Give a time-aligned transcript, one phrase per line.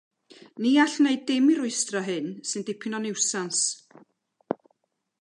[0.63, 3.63] Ni all wneud dim i rwystro hyn, sy'n dipyn o niwsans.